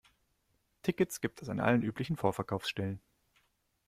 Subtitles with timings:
[0.81, 2.99] Tickets gibt es an allen üblichen Vorverkaufsstellen.